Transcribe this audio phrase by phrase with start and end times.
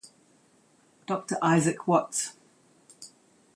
[1.05, 2.35] Doctor Isaac Watts.